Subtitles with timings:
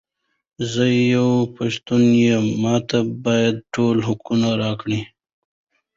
[0.71, 5.01] زۀ یوه پښتانه یم، ماته باید ټول حقوق راکړی!